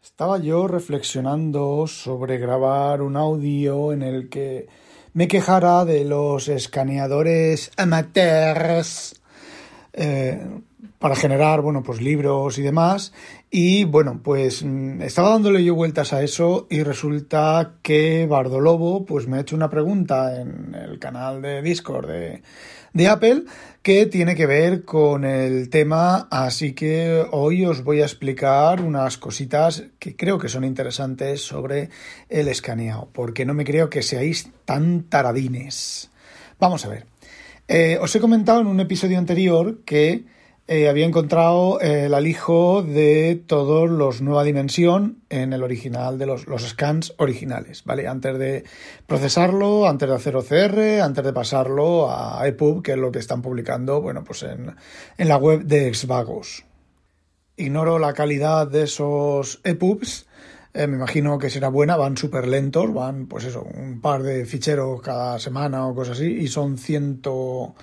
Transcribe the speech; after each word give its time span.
Estaba 0.00 0.38
yo 0.38 0.68
reflexionando 0.68 1.88
sobre 1.88 2.38
grabar 2.38 3.02
un 3.02 3.16
audio 3.16 3.92
en 3.92 4.02
el 4.02 4.28
que 4.28 4.68
me 5.12 5.26
quejara 5.26 5.84
de 5.84 6.04
los 6.04 6.46
escaneadores 6.46 7.72
amateurs 7.76 9.20
eh, 9.92 10.40
para 11.00 11.16
generar, 11.16 11.62
bueno, 11.62 11.82
pues 11.82 12.00
libros 12.00 12.58
y 12.58 12.62
demás. 12.62 13.12
Y 13.50 13.84
bueno, 13.84 14.20
pues 14.22 14.62
mm, 14.62 15.02
estaba 15.02 15.30
dándole 15.30 15.64
yo 15.64 15.74
vueltas 15.74 16.12
a 16.12 16.22
eso 16.22 16.68
y 16.70 16.84
resulta 16.84 17.74
que 17.82 18.26
Bardolobo 18.28 19.04
pues 19.04 19.26
me 19.26 19.38
ha 19.38 19.40
hecho 19.40 19.56
una 19.56 19.68
pregunta 19.68 20.40
en 20.40 20.76
el 20.76 21.00
canal 21.00 21.42
de 21.42 21.60
Discord 21.60 22.06
de, 22.06 22.42
de 22.92 23.08
Apple 23.08 23.44
que 23.82 24.06
tiene 24.06 24.34
que 24.34 24.46
ver 24.46 24.84
con 24.84 25.24
el 25.24 25.70
tema, 25.70 26.28
así 26.30 26.72
que 26.72 27.24
hoy 27.30 27.64
os 27.64 27.84
voy 27.84 28.00
a 28.00 28.04
explicar 28.04 28.80
unas 28.80 29.18
cositas 29.18 29.84
que 29.98 30.16
creo 30.16 30.38
que 30.38 30.48
son 30.48 30.64
interesantes 30.64 31.42
sobre 31.42 31.90
el 32.28 32.48
escaneado, 32.48 33.08
porque 33.12 33.44
no 33.44 33.54
me 33.54 33.64
creo 33.64 33.88
que 33.88 34.02
seáis 34.02 34.50
tan 34.64 35.04
taradines. 35.04 36.10
Vamos 36.58 36.84
a 36.84 36.88
ver. 36.88 37.06
Eh, 37.68 37.98
os 38.00 38.14
he 38.14 38.20
comentado 38.20 38.60
en 38.60 38.66
un 38.66 38.80
episodio 38.80 39.18
anterior 39.18 39.80
que 39.84 40.24
eh, 40.68 40.88
había 40.88 41.06
encontrado 41.06 41.80
eh, 41.80 42.04
el 42.04 42.14
alijo 42.14 42.82
de 42.82 43.42
todos 43.46 43.88
los 43.88 44.20
nueva 44.20 44.44
dimensión 44.44 45.22
en 45.30 45.54
el 45.54 45.62
original 45.62 46.18
de 46.18 46.26
los, 46.26 46.46
los, 46.46 46.68
scans 46.68 47.14
originales, 47.16 47.84
¿vale? 47.84 48.06
Antes 48.06 48.38
de 48.38 48.64
procesarlo, 49.06 49.88
antes 49.88 50.08
de 50.08 50.14
hacer 50.14 50.36
OCR, 50.36 51.00
antes 51.02 51.24
de 51.24 51.32
pasarlo 51.32 52.10
a 52.10 52.46
EPUB, 52.46 52.82
que 52.82 52.92
es 52.92 52.98
lo 52.98 53.10
que 53.10 53.18
están 53.18 53.40
publicando, 53.40 54.02
bueno, 54.02 54.22
pues 54.24 54.42
en, 54.42 54.76
en 55.16 55.28
la 55.28 55.38
web 55.38 55.64
de 55.64 55.92
Xvagos. 55.94 56.64
Ignoro 57.56 57.98
la 57.98 58.12
calidad 58.12 58.68
de 58.68 58.82
esos 58.82 59.60
EPUBs, 59.64 60.26
eh, 60.74 60.86
me 60.86 60.96
imagino 60.96 61.38
que 61.38 61.48
será 61.48 61.70
buena, 61.70 61.96
van 61.96 62.18
súper 62.18 62.46
lentos, 62.46 62.92
van, 62.92 63.26
pues 63.26 63.44
eso, 63.44 63.62
un 63.62 64.02
par 64.02 64.22
de 64.22 64.44
ficheros 64.44 65.00
cada 65.00 65.38
semana 65.38 65.86
o 65.86 65.94
cosas 65.94 66.18
así, 66.18 66.26
y 66.26 66.48
son 66.48 66.76
ciento... 66.76 67.74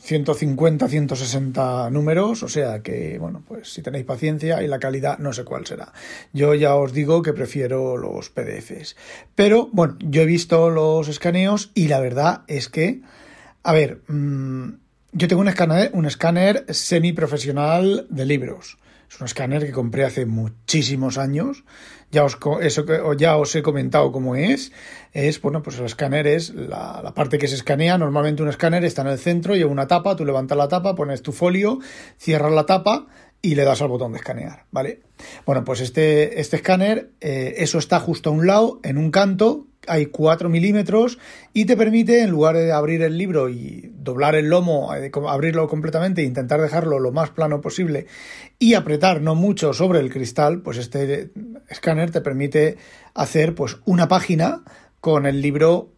150, 0.00 0.88
160 0.88 1.90
números, 1.90 2.42
o 2.42 2.48
sea 2.48 2.82
que, 2.82 3.18
bueno, 3.18 3.42
pues 3.46 3.72
si 3.72 3.82
tenéis 3.82 4.04
paciencia 4.04 4.62
y 4.62 4.68
la 4.68 4.78
calidad 4.78 5.18
no 5.18 5.32
sé 5.32 5.44
cuál 5.44 5.66
será. 5.66 5.92
Yo 6.32 6.54
ya 6.54 6.74
os 6.74 6.92
digo 6.92 7.22
que 7.22 7.32
prefiero 7.32 7.96
los 7.96 8.30
PDFs. 8.30 8.96
Pero, 9.34 9.68
bueno, 9.72 9.96
yo 10.00 10.22
he 10.22 10.26
visto 10.26 10.70
los 10.70 11.08
escaneos 11.08 11.70
y 11.74 11.88
la 11.88 12.00
verdad 12.00 12.42
es 12.46 12.68
que, 12.68 13.00
a 13.62 13.72
ver, 13.72 14.02
mmm, 14.08 14.70
yo 15.12 15.28
tengo 15.28 15.42
un 15.42 15.48
escáner, 15.48 15.90
un 15.94 16.06
escáner 16.06 16.66
semiprofesional 16.68 18.06
de 18.10 18.26
libros. 18.26 18.78
Es 19.10 19.20
un 19.20 19.26
escáner 19.26 19.64
que 19.64 19.72
compré 19.72 20.04
hace 20.04 20.26
muchísimos 20.26 21.18
años. 21.18 21.64
Ya 22.10 22.24
os, 22.24 22.38
eso, 22.60 22.84
ya 23.14 23.36
os 23.36 23.54
he 23.56 23.62
comentado 23.62 24.12
cómo 24.12 24.36
es. 24.36 24.72
Es, 25.12 25.40
bueno, 25.40 25.62
pues 25.62 25.78
el 25.78 25.84
escáner 25.84 26.26
es 26.26 26.54
la, 26.54 27.12
parte 27.14 27.38
que 27.38 27.48
se 27.48 27.54
escanea. 27.54 27.98
Normalmente 27.98 28.42
un 28.42 28.48
escáner 28.48 28.84
está 28.84 29.02
en 29.02 29.08
el 29.08 29.18
centro, 29.18 29.56
lleva 29.56 29.70
una 29.70 29.86
tapa, 29.86 30.16
tú 30.16 30.24
levantas 30.24 30.58
la 30.58 30.68
tapa, 30.68 30.94
pones 30.94 31.22
tu 31.22 31.32
folio, 31.32 31.78
cierras 32.18 32.52
la 32.52 32.66
tapa 32.66 33.06
y 33.42 33.56
le 33.56 33.64
das 33.64 33.82
al 33.82 33.88
botón 33.88 34.12
de 34.12 34.18
escanear, 34.18 34.64
¿vale? 34.70 35.02
Bueno, 35.44 35.64
pues 35.64 35.80
este, 35.80 36.40
este 36.40 36.56
escáner, 36.56 37.10
eh, 37.20 37.56
eso 37.58 37.78
está 37.78 38.00
justo 38.00 38.30
a 38.30 38.32
un 38.32 38.46
lado, 38.46 38.80
en 38.82 38.96
un 38.96 39.10
canto, 39.10 39.66
hay 39.86 40.06
4 40.06 40.48
milímetros 40.48 41.18
y 41.52 41.66
te 41.66 41.76
permite, 41.76 42.22
en 42.22 42.30
lugar 42.30 42.56
de 42.56 42.72
abrir 42.72 43.02
el 43.02 43.18
libro 43.18 43.50
y 43.50 43.83
doblar 44.04 44.34
el 44.34 44.48
lomo, 44.48 44.94
eh, 44.94 45.10
abrirlo 45.28 45.66
completamente 45.68 46.22
e 46.22 46.24
intentar 46.24 46.60
dejarlo 46.60 46.98
lo 47.00 47.10
más 47.10 47.30
plano 47.30 47.60
posible 47.60 48.06
y 48.58 48.74
apretar 48.74 49.20
no 49.20 49.34
mucho 49.34 49.72
sobre 49.72 50.00
el 50.00 50.12
cristal, 50.12 50.62
pues 50.62 50.78
este 50.78 51.30
escáner 51.68 52.10
te 52.10 52.20
permite 52.20 52.76
hacer 53.14 53.54
pues 53.54 53.78
una 53.84 54.06
página 54.06 54.62
con 55.00 55.26
el 55.26 55.40
libro 55.40 55.94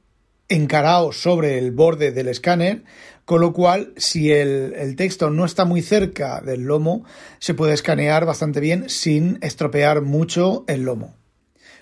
encarado 0.48 1.12
sobre 1.12 1.58
el 1.58 1.72
borde 1.72 2.12
del 2.12 2.28
escáner, 2.28 2.84
con 3.24 3.40
lo 3.40 3.52
cual 3.52 3.92
si 3.96 4.30
el, 4.32 4.94
texto 4.96 5.30
no 5.30 5.44
está 5.44 5.64
muy 5.64 5.82
cerca 5.82 6.40
del 6.40 6.62
lomo, 6.62 7.04
se 7.38 7.54
puede 7.54 7.74
escanear 7.74 8.24
bastante 8.24 8.60
bien 8.60 8.88
sin 8.88 9.38
estropear 9.42 10.02
mucho 10.02 10.64
el 10.68 10.82
lomo. 10.82 11.16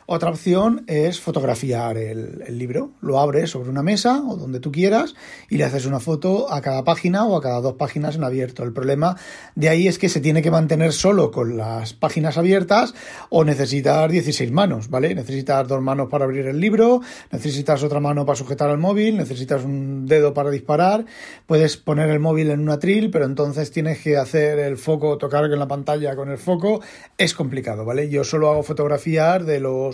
Otra 0.07 0.29
opción 0.29 0.85
es 0.87 1.19
fotografiar 1.19 1.97
el, 1.97 2.45
libro. 2.59 2.91
Lo 3.01 3.19
abres 3.19 3.51
sobre 3.51 3.71
una 3.71 3.83
mesa 3.83 4.23
o 4.23 4.37
donde 4.37 4.61
tú 4.61 4.71
quieras 4.71 5.15
y 5.49 5.57
le 5.57 5.65
haces 5.65 5.87
una 5.87 5.99
foto 5.99 6.53
a 6.53 6.61
cada 6.61 6.85
página 6.85 7.25
o 7.25 7.37
a 7.37 7.41
cada 7.41 7.63
dos 7.63 7.75
páginas 7.75 8.17
en 8.17 8.25
abierto. 8.25 8.65
El 8.65 8.75
problema 8.75 9.17
de 9.55 9.71
ahí 9.71 9.89
es 9.89 9.99
que 9.99 10.11
se 10.11 10.21
tiene 10.21 10.43
que 10.43 10.51
mantener 10.51 10.93
solo 10.93 11.31
con 11.31 11.57
las 11.57 11.95
páginas 11.95 12.37
abiertas 12.37 12.95
o 13.31 13.45
necesitas 13.45 14.11
16 14.11 14.53
manos, 14.53 14.91
¿vale? 14.91 15.15
Necesitas 15.15 15.67
dos 15.67 15.81
manos 15.81 16.09
para 16.11 16.27
abrir 16.27 16.47
el 16.47 16.61
libro, 16.61 17.01
necesitas 17.33 17.83
otra 17.83 17.99
mano 17.99 18.27
para 18.27 18.37
sujetar 18.37 18.69
el 18.71 18.79
móvil, 18.79 19.17
necesitas 19.17 19.65
un 19.65 20.05
dedo 20.07 20.35
para 20.35 20.51
disparar, 20.51 21.07
puedes 21.47 21.79
poner 21.79 22.11
el 22.11 22.21
móvil 22.21 22.51
en 22.51 22.61
un 22.61 22.69
atril, 22.69 23.11
pero 23.11 23.25
entonces 23.25 23.71
tienes 23.71 24.01
que 24.01 24.19
hacer 24.19 24.59
el 24.59 24.77
foco, 24.77 25.17
tocar 25.17 25.45
en 25.45 25.59
la 25.59 25.69
pantalla 25.69 26.15
con 26.15 26.31
el 26.31 26.39
foco. 26.39 26.83
Es 27.17 27.33
complicado, 27.33 27.87
¿vale? 27.87 28.11
Yo 28.11 28.23
solo 28.23 28.51
hago 28.51 28.63
fotografiar 28.63 29.45
de 29.45 29.61
los 29.61 29.94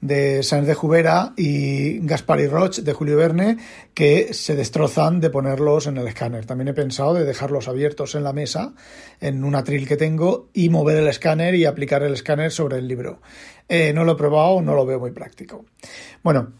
de 0.00 0.42
Sáenz 0.42 0.66
de 0.66 0.74
Jubera 0.74 1.32
y 1.36 1.98
Gaspar 2.00 2.40
y 2.40 2.46
Roch 2.46 2.78
de 2.78 2.92
Julio 2.92 3.16
Verne 3.16 3.56
que 3.94 4.34
se 4.34 4.54
destrozan 4.54 5.20
de 5.20 5.30
ponerlos 5.30 5.86
en 5.86 5.96
el 5.96 6.06
escáner. 6.06 6.44
También 6.44 6.68
he 6.68 6.74
pensado 6.74 7.14
de 7.14 7.24
dejarlos 7.24 7.68
abiertos 7.68 8.14
en 8.14 8.24
la 8.24 8.32
mesa, 8.32 8.74
en 9.20 9.44
un 9.44 9.54
atril 9.54 9.88
que 9.88 9.96
tengo, 9.96 10.48
y 10.52 10.68
mover 10.68 10.98
el 10.98 11.08
escáner 11.08 11.54
y 11.54 11.64
aplicar 11.64 12.02
el 12.02 12.12
escáner 12.12 12.52
sobre 12.52 12.78
el 12.78 12.88
libro. 12.88 13.20
Eh, 13.68 13.92
no 13.92 14.04
lo 14.04 14.12
he 14.12 14.16
probado, 14.16 14.60
no 14.62 14.74
lo 14.74 14.86
veo 14.86 15.00
muy 15.00 15.10
práctico. 15.10 15.64
Bueno, 16.22 16.52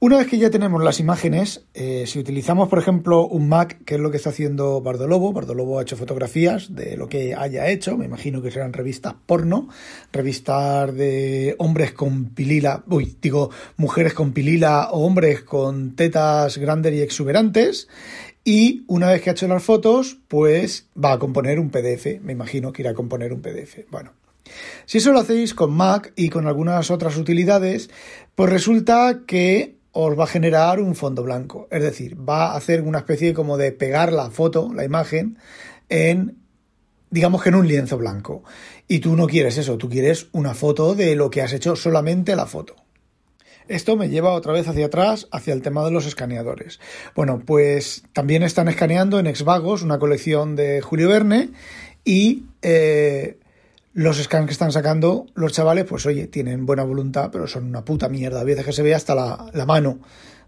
una 0.00 0.18
vez 0.18 0.28
que 0.28 0.38
ya 0.38 0.48
tenemos 0.48 0.82
las 0.82 1.00
imágenes, 1.00 1.66
eh, 1.74 2.04
si 2.06 2.20
utilizamos, 2.20 2.68
por 2.68 2.78
ejemplo, 2.78 3.26
un 3.26 3.48
Mac, 3.48 3.84
que 3.84 3.96
es 3.96 4.00
lo 4.00 4.12
que 4.12 4.16
está 4.18 4.30
haciendo 4.30 4.80
Bardolobo, 4.80 5.32
Bardolobo 5.32 5.78
ha 5.78 5.82
hecho 5.82 5.96
fotografías 5.96 6.72
de 6.76 6.96
lo 6.96 7.08
que 7.08 7.34
haya 7.34 7.68
hecho, 7.68 7.96
me 7.96 8.04
imagino 8.04 8.40
que 8.40 8.52
serán 8.52 8.72
revistas 8.72 9.14
porno, 9.26 9.68
revistas 10.12 10.94
de 10.94 11.56
hombres 11.58 11.92
con 11.92 12.26
pilila, 12.26 12.84
uy, 12.88 13.16
digo, 13.20 13.50
mujeres 13.76 14.14
con 14.14 14.32
pilila 14.32 14.90
o 14.92 15.04
hombres 15.04 15.42
con 15.42 15.96
tetas 15.96 16.58
grandes 16.58 16.94
y 16.94 17.02
exuberantes, 17.02 17.88
y 18.44 18.84
una 18.86 19.08
vez 19.08 19.20
que 19.20 19.30
ha 19.30 19.32
hecho 19.32 19.48
las 19.48 19.64
fotos, 19.64 20.18
pues 20.28 20.86
va 20.96 21.12
a 21.12 21.18
componer 21.18 21.58
un 21.58 21.70
PDF, 21.70 22.20
me 22.22 22.32
imagino 22.32 22.72
que 22.72 22.82
irá 22.82 22.92
a 22.92 22.94
componer 22.94 23.32
un 23.32 23.42
PDF. 23.42 23.80
Bueno, 23.90 24.12
si 24.86 24.98
eso 24.98 25.12
lo 25.12 25.18
hacéis 25.18 25.54
con 25.54 25.72
Mac 25.72 26.12
y 26.14 26.28
con 26.28 26.46
algunas 26.46 26.90
otras 26.92 27.16
utilidades, 27.16 27.90
pues 28.34 28.48
resulta 28.48 29.22
que 29.26 29.77
os 30.00 30.16
va 30.16 30.24
a 30.24 30.28
generar 30.28 30.80
un 30.80 30.94
fondo 30.94 31.24
blanco. 31.24 31.66
Es 31.72 31.82
decir, 31.82 32.16
va 32.16 32.52
a 32.52 32.56
hacer 32.56 32.82
una 32.82 32.98
especie 32.98 33.34
como 33.34 33.56
de 33.56 33.72
pegar 33.72 34.12
la 34.12 34.30
foto, 34.30 34.72
la 34.72 34.84
imagen, 34.84 35.38
en, 35.88 36.36
digamos 37.10 37.42
que 37.42 37.48
en 37.48 37.56
un 37.56 37.66
lienzo 37.66 37.98
blanco. 37.98 38.44
Y 38.86 39.00
tú 39.00 39.16
no 39.16 39.26
quieres 39.26 39.58
eso, 39.58 39.76
tú 39.76 39.88
quieres 39.88 40.28
una 40.30 40.54
foto 40.54 40.94
de 40.94 41.16
lo 41.16 41.30
que 41.30 41.42
has 41.42 41.52
hecho 41.52 41.74
solamente 41.74 42.36
la 42.36 42.46
foto. 42.46 42.76
Esto 43.66 43.96
me 43.96 44.08
lleva 44.08 44.34
otra 44.34 44.52
vez 44.52 44.68
hacia 44.68 44.86
atrás, 44.86 45.26
hacia 45.32 45.52
el 45.52 45.62
tema 45.62 45.84
de 45.84 45.90
los 45.90 46.06
escaneadores. 46.06 46.78
Bueno, 47.16 47.42
pues 47.44 48.04
también 48.12 48.44
están 48.44 48.68
escaneando 48.68 49.18
en 49.18 49.34
Xvagos 49.34 49.82
una 49.82 49.98
colección 49.98 50.54
de 50.54 50.80
Julio 50.80 51.08
Verne 51.08 51.50
y 52.04 52.44
eh, 52.62 53.36
los 53.98 54.16
scans 54.22 54.46
que 54.46 54.52
están 54.52 54.70
sacando 54.70 55.26
los 55.34 55.52
chavales, 55.52 55.84
pues 55.84 56.06
oye, 56.06 56.28
tienen 56.28 56.66
buena 56.66 56.84
voluntad, 56.84 57.30
pero 57.32 57.48
son 57.48 57.64
una 57.64 57.84
puta 57.84 58.08
mierda. 58.08 58.42
A 58.42 58.44
veces 58.44 58.64
que 58.64 58.72
se 58.72 58.84
ve 58.84 58.94
hasta 58.94 59.12
la, 59.12 59.50
la 59.52 59.66
mano 59.66 59.98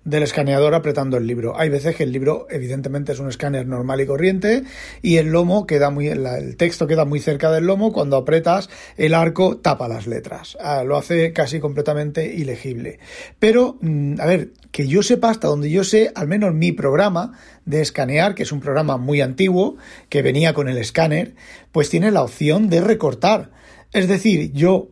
del 0.05 0.23
escaneador 0.23 0.75
apretando 0.75 1.17
el 1.17 1.27
libro. 1.27 1.59
Hay 1.59 1.69
veces 1.69 1.95
que 1.95 2.05
el 2.05 2.13
libro 2.13 2.47
evidentemente 2.51 3.13
es 3.13 3.19
un 3.19 3.29
escáner 3.29 3.67
normal 3.67 4.01
y 4.01 4.07
corriente 4.07 4.65
y 5.03 5.17
el 5.17 5.29
lomo 5.29 5.67
queda 5.67 5.91
muy 5.91 6.09
el 6.09 6.57
texto 6.57 6.87
queda 6.87 7.05
muy 7.05 7.21
cerca 7.21 7.51
del 7.51 7.67
lomo 7.67 7.93
cuando 7.93 8.17
apretas 8.17 8.71
el 8.97 9.15
arco 9.15 9.59
tapa 9.59 9.89
las 9.89 10.07
letras. 10.07 10.57
Ah, 10.61 10.85
lo 10.85 10.97
hace 10.97 11.33
casi 11.33 11.61
completamente 11.61 12.35
ilegible. 12.35 12.99
Pero 13.39 13.79
mm, 13.81 14.21
a 14.21 14.27
ver, 14.27 14.53
que 14.71 14.87
yo 14.87 15.03
sepa 15.03 15.31
hasta 15.31 15.49
donde 15.49 15.71
yo 15.71 15.85
sé, 15.85 16.13
al 16.15 16.29
menos 16.29 16.55
mi 16.55 16.73
programa 16.73 17.39
de 17.65 17.81
escanear, 17.81 18.35
que 18.35 18.45
es 18.45 18.53
un 18.53 18.61
programa 18.61 18.97
muy 18.97 19.21
antiguo 19.21 19.77
que 20.09 20.23
venía 20.23 20.55
con 20.55 20.69
el 20.69 20.79
escáner, 20.79 21.35
pues 21.73 21.91
tiene 21.91 22.11
la 22.11 22.23
opción 22.23 22.69
de 22.69 22.81
recortar. 22.81 23.51
Es 23.93 24.09
decir, 24.09 24.53
yo 24.53 24.89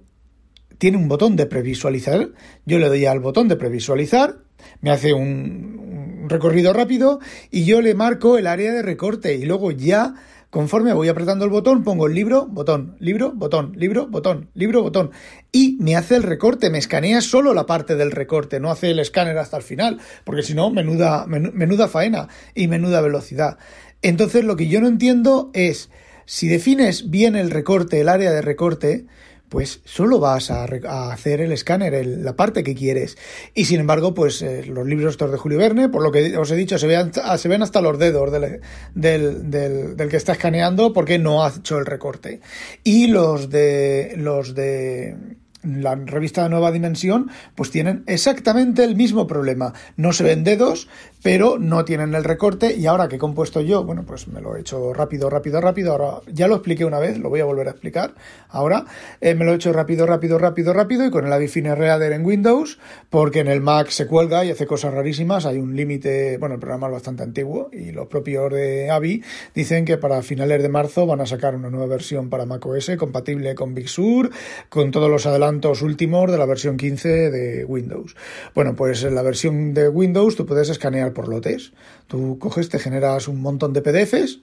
tiene 0.78 0.96
un 0.96 1.08
botón 1.08 1.36
de 1.36 1.46
previsualizar. 1.46 2.30
Yo 2.64 2.78
le 2.78 2.88
doy 2.88 3.04
al 3.06 3.20
botón 3.20 3.48
de 3.48 3.56
previsualizar, 3.56 4.38
me 4.80 4.90
hace 4.90 5.12
un, 5.12 6.20
un 6.22 6.28
recorrido 6.30 6.72
rápido 6.72 7.20
y 7.50 7.64
yo 7.64 7.80
le 7.80 7.94
marco 7.94 8.38
el 8.38 8.46
área 8.46 8.72
de 8.72 8.82
recorte 8.82 9.34
y 9.34 9.44
luego 9.44 9.70
ya 9.70 10.14
Conforme 10.50 10.94
voy 10.94 11.08
apretando 11.08 11.44
el 11.44 11.50
botón, 11.50 11.84
pongo 11.84 12.06
el 12.06 12.14
libro, 12.14 12.46
botón, 12.46 12.96
libro, 13.00 13.32
botón, 13.34 13.74
libro, 13.76 14.06
botón, 14.06 14.48
libro, 14.54 14.80
botón. 14.82 15.10
Y 15.52 15.76
me 15.78 15.94
hace 15.94 16.16
el 16.16 16.22
recorte, 16.22 16.70
me 16.70 16.78
escanea 16.78 17.20
solo 17.20 17.52
la 17.52 17.66
parte 17.66 17.96
del 17.96 18.10
recorte, 18.10 18.58
no 18.58 18.70
hace 18.70 18.90
el 18.92 18.98
escáner 18.98 19.36
hasta 19.36 19.58
el 19.58 19.62
final, 19.62 20.00
porque 20.24 20.42
si 20.42 20.54
no, 20.54 20.70
menuda, 20.70 21.26
menuda 21.26 21.86
faena 21.86 22.28
y 22.54 22.66
menuda 22.66 23.02
velocidad. 23.02 23.58
Entonces 24.00 24.42
lo 24.42 24.56
que 24.56 24.68
yo 24.68 24.80
no 24.80 24.88
entiendo 24.88 25.50
es, 25.52 25.90
si 26.24 26.48
defines 26.48 27.10
bien 27.10 27.36
el 27.36 27.50
recorte, 27.50 28.00
el 28.00 28.08
área 28.08 28.32
de 28.32 28.40
recorte, 28.40 29.04
pues 29.48 29.80
solo 29.84 30.18
vas 30.18 30.50
a, 30.50 30.64
hacer 31.10 31.40
el 31.40 31.52
escáner, 31.52 32.06
la 32.06 32.36
parte 32.36 32.62
que 32.62 32.74
quieres. 32.74 33.16
Y 33.54 33.64
sin 33.64 33.80
embargo, 33.80 34.14
pues 34.14 34.42
eh, 34.42 34.64
los 34.66 34.86
libros 34.86 35.12
estos 35.12 35.30
de 35.30 35.38
Julio 35.38 35.58
Verne, 35.58 35.88
por 35.88 36.02
lo 36.02 36.12
que 36.12 36.36
os 36.36 36.50
he 36.50 36.56
dicho, 36.56 36.78
se 36.78 36.86
ven, 36.86 37.12
se 37.12 37.48
ven 37.48 37.62
hasta 37.62 37.80
los 37.80 37.98
dedos 37.98 38.30
del, 38.32 38.60
del, 38.94 39.50
del, 39.96 40.08
que 40.08 40.16
está 40.16 40.32
escaneando 40.32 40.92
porque 40.92 41.18
no 41.18 41.44
ha 41.44 41.52
hecho 41.56 41.78
el 41.78 41.86
recorte. 41.86 42.40
Y 42.84 43.08
los 43.08 43.50
de 43.50 44.14
los 44.16 44.54
de 44.54 45.16
la 45.62 45.94
revista 45.96 46.44
de 46.44 46.50
Nueva 46.50 46.70
Dimensión, 46.70 47.30
pues 47.54 47.70
tienen 47.70 48.04
exactamente 48.06 48.84
el 48.84 48.96
mismo 48.96 49.26
problema. 49.26 49.72
No 49.96 50.12
se 50.12 50.24
ven 50.24 50.44
dedos, 50.44 50.88
pero 51.22 51.58
no 51.58 51.84
tienen 51.84 52.14
el 52.14 52.24
recorte 52.24 52.76
y 52.76 52.86
ahora 52.86 53.08
que 53.08 53.16
he 53.16 53.18
compuesto 53.18 53.60
yo, 53.60 53.84
bueno, 53.84 54.04
pues 54.06 54.28
me 54.28 54.40
lo 54.40 54.56
he 54.56 54.60
hecho 54.60 54.92
rápido, 54.92 55.28
rápido, 55.30 55.60
rápido, 55.60 55.92
ahora 55.92 56.20
ya 56.32 56.46
lo 56.46 56.56
expliqué 56.56 56.84
una 56.84 57.00
vez, 57.00 57.18
lo 57.18 57.28
voy 57.28 57.40
a 57.40 57.44
volver 57.44 57.66
a 57.66 57.72
explicar 57.72 58.14
ahora, 58.48 58.84
eh, 59.20 59.34
me 59.34 59.44
lo 59.44 59.52
he 59.52 59.56
hecho 59.56 59.72
rápido, 59.72 60.06
rápido, 60.06 60.38
rápido, 60.38 60.72
rápido 60.72 61.04
y 61.04 61.10
con 61.10 61.26
el 61.26 61.32
Avifine 61.32 61.74
Reader 61.74 62.12
en 62.12 62.24
Windows, 62.24 62.78
porque 63.10 63.40
en 63.40 63.48
el 63.48 63.60
Mac 63.60 63.88
se 63.88 64.06
cuelga 64.06 64.44
y 64.44 64.50
hace 64.50 64.66
cosas 64.66 64.94
rarísimas, 64.94 65.44
hay 65.44 65.58
un 65.58 65.74
límite, 65.74 66.38
bueno, 66.38 66.54
el 66.54 66.60
programa 66.60 66.86
es 66.86 66.92
bastante 66.92 67.24
antiguo 67.24 67.68
y 67.72 67.90
los 67.90 68.06
propios 68.06 68.52
de 68.52 68.90
Avi 68.90 69.22
dicen 69.54 69.84
que 69.84 69.98
para 69.98 70.22
finales 70.22 70.62
de 70.62 70.68
marzo 70.68 71.04
van 71.06 71.20
a 71.20 71.26
sacar 71.26 71.56
una 71.56 71.68
nueva 71.68 71.86
versión 71.86 72.30
para 72.30 72.46
macOS 72.46 72.92
compatible 72.96 73.56
con 73.56 73.74
Big 73.74 73.88
Sur, 73.88 74.30
con 74.68 74.92
todos 74.92 75.10
los 75.10 75.26
adelantos 75.26 75.47
últimos 75.82 76.30
de 76.30 76.38
la 76.38 76.46
versión 76.46 76.76
15 76.76 77.30
de 77.30 77.64
Windows. 77.64 78.16
Bueno, 78.54 78.74
pues 78.74 79.02
en 79.02 79.14
la 79.14 79.22
versión 79.22 79.74
de 79.74 79.88
Windows 79.88 80.36
tú 80.36 80.46
puedes 80.46 80.68
escanear 80.68 81.12
por 81.12 81.28
lotes. 81.28 81.72
Tú 82.06 82.38
coges, 82.38 82.68
te 82.68 82.78
generas 82.78 83.28
un 83.28 83.40
montón 83.40 83.72
de 83.72 83.82
PDFs 83.82 84.40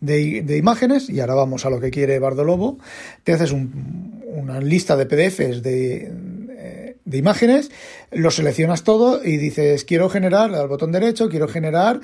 de, 0.00 0.56
imágenes, 0.56 1.08
y 1.08 1.20
ahora 1.20 1.34
vamos 1.34 1.64
a 1.66 1.70
lo 1.70 1.80
que 1.80 1.90
quiere 1.90 2.18
Bardo 2.18 2.44
Lobo, 2.44 2.78
te 3.24 3.32
haces 3.32 3.52
una 3.52 4.60
lista 4.60 4.96
de 4.96 5.06
PDFs 5.06 5.62
de, 5.62 6.12
eh, 6.50 6.96
de 7.04 7.18
imágenes, 7.18 7.70
lo 8.10 8.30
seleccionas 8.30 8.84
todo 8.84 9.24
y 9.24 9.36
dices, 9.36 9.84
quiero 9.84 10.08
generar, 10.08 10.54
al 10.54 10.68
botón 10.68 10.92
derecho, 10.92 11.28
quiero 11.28 11.48
generar 11.48 12.00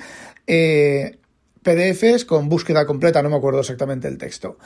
eh, 0.47 1.17
PDFs 1.63 2.25
con 2.25 2.49
búsqueda 2.49 2.85
completa, 2.85 3.21
no 3.23 3.29
me 3.29 3.37
acuerdo 3.37 3.61
exactamente 3.61 4.07
el 4.07 4.17
texto. 4.17 4.57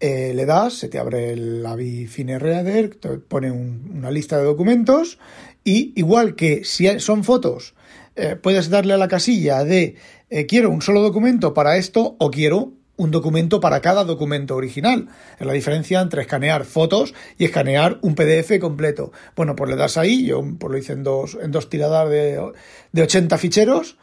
Eh, 0.00 0.32
le 0.34 0.46
das, 0.46 0.74
se 0.74 0.88
te 0.88 0.98
abre 0.98 1.32
el 1.32 1.64
Avifine 1.64 2.38
Reader, 2.38 2.96
te 2.96 3.08
pone 3.18 3.50
una 3.50 4.10
lista 4.10 4.38
de 4.38 4.44
documentos 4.44 5.18
y 5.64 5.92
igual 5.96 6.34
que 6.34 6.64
si 6.64 6.98
son 7.00 7.22
fotos, 7.22 7.74
eh, 8.16 8.36
puedes 8.36 8.70
darle 8.70 8.94
a 8.94 8.98
la 8.98 9.08
casilla 9.08 9.64
de 9.64 9.96
eh, 10.30 10.46
quiero 10.46 10.70
un 10.70 10.82
solo 10.82 11.02
documento 11.02 11.54
para 11.54 11.76
esto 11.76 12.16
o 12.18 12.30
quiero 12.30 12.72
un 12.96 13.10
documento 13.10 13.60
para 13.60 13.80
cada 13.80 14.04
documento 14.04 14.56
original. 14.56 15.08
Es 15.38 15.46
la 15.46 15.54
diferencia 15.54 16.00
entre 16.00 16.20
escanear 16.20 16.64
fotos 16.64 17.14
y 17.38 17.46
escanear 17.46 17.98
un 18.02 18.14
PDF 18.14 18.58
completo. 18.60 19.10
Bueno, 19.36 19.56
pues 19.56 19.70
le 19.70 19.76
das 19.76 19.96
ahí, 19.96 20.26
yo 20.26 20.42
pues 20.58 20.70
lo 20.70 20.76
hice 20.76 20.92
en 20.92 21.02
dos, 21.02 21.38
en 21.40 21.50
dos 21.50 21.70
tiradas 21.70 22.10
de, 22.10 22.52
de 22.92 23.02
80 23.02 23.38
ficheros 23.38 23.96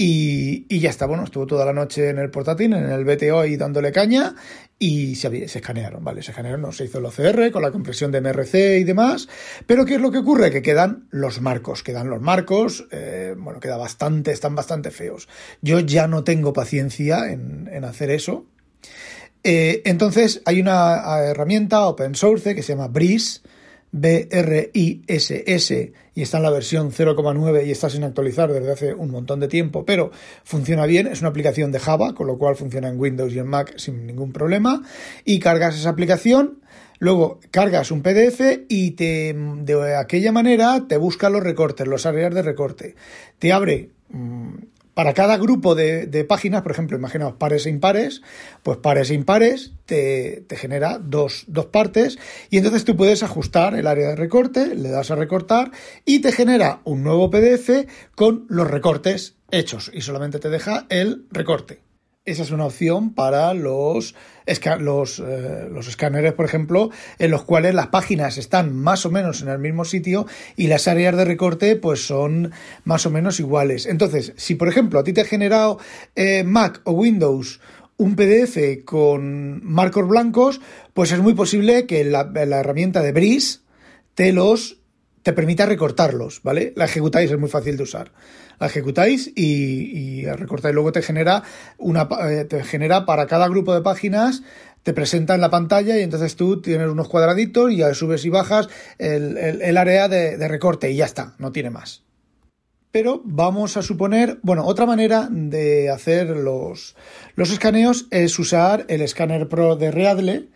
y, 0.00 0.64
y, 0.68 0.78
ya 0.78 0.90
está, 0.90 1.06
bueno, 1.06 1.24
estuvo 1.24 1.44
toda 1.44 1.66
la 1.66 1.72
noche 1.72 2.08
en 2.08 2.18
el 2.18 2.30
portátil, 2.30 2.72
en 2.72 2.88
el 2.88 3.04
BTO 3.04 3.40
ahí 3.40 3.56
dándole 3.56 3.90
caña 3.90 4.36
y 4.78 5.16
se, 5.16 5.44
escanearon, 5.44 6.04
¿vale? 6.04 6.22
Se 6.22 6.30
escanearon, 6.30 6.62
no 6.62 6.72
se 6.72 6.84
hizo 6.84 6.98
el 6.98 7.06
OCR 7.06 7.50
con 7.50 7.62
la 7.62 7.72
compresión 7.72 8.12
de 8.12 8.20
MRC 8.20 8.78
y 8.78 8.84
demás, 8.84 9.28
pero 9.66 9.84
¿qué 9.84 9.96
es 9.96 10.00
lo 10.00 10.12
que 10.12 10.18
ocurre? 10.18 10.52
Que 10.52 10.62
quedan 10.62 11.08
los 11.10 11.40
marcos, 11.40 11.82
quedan 11.82 12.08
los 12.08 12.20
marcos, 12.20 12.86
eh, 12.92 13.34
bueno, 13.36 13.58
queda 13.58 13.76
bastante, 13.76 14.30
están 14.30 14.54
bastante 14.54 14.92
feos. 14.92 15.28
Yo 15.62 15.80
ya 15.80 16.06
no 16.06 16.22
tengo 16.22 16.52
paciencia 16.52 17.30
en, 17.30 17.84
hacer 17.84 18.10
eso. 18.10 18.46
Eh, 19.42 19.82
entonces 19.84 20.42
hay 20.44 20.60
una 20.60 21.20
herramienta 21.24 21.86
open 21.86 22.14
source 22.14 22.54
que 22.54 22.62
se 22.62 22.74
llama 22.74 22.88
Breeze, 22.88 23.40
BRISS 23.92 25.72
y 26.14 26.22
está 26.22 26.38
en 26.38 26.42
la 26.42 26.50
versión 26.50 26.90
0,9 26.90 27.66
y 27.66 27.70
está 27.70 27.88
sin 27.88 28.04
actualizar 28.04 28.52
desde 28.52 28.72
hace 28.72 28.94
un 28.94 29.10
montón 29.10 29.40
de 29.40 29.48
tiempo, 29.48 29.84
pero 29.84 30.10
funciona 30.44 30.84
bien, 30.86 31.06
es 31.06 31.20
una 31.20 31.30
aplicación 31.30 31.72
de 31.72 31.78
Java, 31.78 32.14
con 32.14 32.26
lo 32.26 32.38
cual 32.38 32.56
funciona 32.56 32.88
en 32.88 32.98
Windows 32.98 33.32
y 33.32 33.38
en 33.38 33.46
Mac 33.46 33.74
sin 33.76 34.06
ningún 34.06 34.32
problema 34.32 34.82
y 35.24 35.38
cargas 35.38 35.76
esa 35.76 35.90
aplicación, 35.90 36.60
luego 36.98 37.40
cargas 37.50 37.90
un 37.90 38.02
PDF 38.02 38.40
y 38.68 38.92
te 38.92 39.34
de 39.34 39.96
aquella 39.96 40.32
manera 40.32 40.84
te 40.88 40.96
busca 40.96 41.30
los 41.30 41.42
recortes, 41.42 41.86
los 41.86 42.04
áreas 42.04 42.34
de 42.34 42.42
recorte, 42.42 42.94
te 43.38 43.52
abre 43.52 43.90
mm, 44.10 44.54
para 44.98 45.14
cada 45.14 45.36
grupo 45.36 45.76
de, 45.76 46.26
páginas, 46.28 46.62
por 46.62 46.72
ejemplo, 46.72 46.96
imaginaos 46.96 47.34
pares 47.34 47.66
e 47.66 47.70
impares, 47.70 48.20
pues 48.64 48.78
pares 48.78 49.10
e 49.10 49.14
impares 49.14 49.70
te, 49.86 50.42
te 50.48 50.56
genera 50.56 50.98
dos, 50.98 51.44
dos, 51.46 51.66
partes 51.66 52.18
y 52.50 52.56
entonces 52.56 52.84
tú 52.84 52.96
puedes 52.96 53.22
ajustar 53.22 53.76
el 53.76 53.86
área 53.86 54.08
de 54.08 54.16
recorte, 54.16 54.74
le 54.74 54.88
das 54.88 55.12
a 55.12 55.14
recortar 55.14 55.70
y 56.04 56.18
te 56.18 56.32
genera 56.32 56.80
un 56.82 57.04
nuevo 57.04 57.30
PDF 57.30 57.86
con 58.16 58.46
los 58.48 58.68
recortes 58.68 59.36
hechos 59.52 59.88
y 59.94 60.00
solamente 60.00 60.40
te 60.40 60.48
deja 60.48 60.86
el 60.88 61.26
recorte. 61.30 61.87
Esa 62.28 62.42
es 62.42 62.50
una 62.50 62.66
opción 62.66 63.14
para 63.14 63.54
los, 63.54 64.14
los, 64.80 65.18
eh, 65.18 65.68
los 65.72 65.88
escáneres, 65.88 66.34
por 66.34 66.44
ejemplo, 66.44 66.90
en 67.18 67.30
los 67.30 67.42
cuales 67.42 67.74
las 67.74 67.86
páginas 67.86 68.36
están 68.36 68.76
más 68.76 69.06
o 69.06 69.10
menos 69.10 69.40
en 69.40 69.48
el 69.48 69.58
mismo 69.58 69.86
sitio 69.86 70.26
y 70.54 70.66
las 70.66 70.88
áreas 70.88 71.16
de 71.16 71.24
recorte 71.24 71.74
pues 71.76 72.06
son 72.06 72.52
más 72.84 73.06
o 73.06 73.10
menos 73.10 73.40
iguales. 73.40 73.86
Entonces, 73.86 74.34
si 74.36 74.56
por 74.56 74.68
ejemplo 74.68 74.98
a 74.98 75.04
ti 75.04 75.14
te 75.14 75.22
ha 75.22 75.24
generado 75.24 75.78
eh, 76.16 76.44
Mac 76.44 76.82
o 76.84 76.92
Windows 76.92 77.60
un 77.96 78.14
PDF 78.14 78.84
con 78.84 79.64
marcos 79.64 80.06
blancos, 80.06 80.60
pues 80.92 81.12
es 81.12 81.20
muy 81.20 81.32
posible 81.32 81.86
que 81.86 82.04
la, 82.04 82.30
herramienta 82.34 83.02
de 83.02 83.12
Breeze 83.12 83.60
te 84.14 84.34
los 84.34 84.82
te 85.22 85.32
permita 85.32 85.66
recortarlos, 85.66 86.40
¿vale? 86.42 86.72
La 86.76 86.84
ejecutáis, 86.84 87.30
es 87.30 87.38
muy 87.38 87.48
fácil 87.48 87.76
de 87.76 87.82
usar. 87.82 88.12
La 88.58 88.66
ejecutáis 88.66 89.32
y, 89.34 90.22
y 90.22 90.26
recortáis. 90.26 90.74
Luego 90.74 90.92
te 90.92 91.02
genera 91.02 91.42
una 91.78 92.08
eh, 92.28 92.44
te 92.44 92.64
genera 92.64 93.06
para 93.06 93.26
cada 93.26 93.48
grupo 93.48 93.74
de 93.74 93.82
páginas 93.82 94.42
te 94.82 94.94
presenta 94.94 95.34
en 95.34 95.42
la 95.42 95.50
pantalla 95.50 95.98
y 95.98 96.02
entonces 96.02 96.34
tú 96.34 96.62
tienes 96.62 96.88
unos 96.88 97.08
cuadraditos 97.08 97.70
y 97.72 97.82
subes 97.92 98.24
y 98.24 98.30
bajas 98.30 98.68
el, 98.98 99.76
área 99.76 100.08
de, 100.08 100.38
de, 100.38 100.48
recorte 100.48 100.90
y 100.90 100.96
ya 100.96 101.04
está, 101.04 101.34
no 101.38 101.52
tiene 101.52 101.68
más. 101.68 102.04
Pero 102.90 103.20
vamos 103.24 103.76
a 103.76 103.82
suponer, 103.82 104.38
bueno, 104.42 104.64
otra 104.64 104.86
manera 104.86 105.28
de 105.30 105.90
hacer 105.90 106.28
los, 106.30 106.96
los 107.34 107.50
escaneos 107.50 108.06
es 108.10 108.38
usar 108.38 108.86
el 108.88 109.02
escáner 109.02 109.48
Pro 109.48 109.76
de 109.76 109.90
Readle, 109.90 110.48